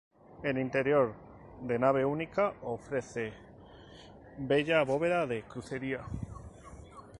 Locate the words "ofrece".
2.63-3.31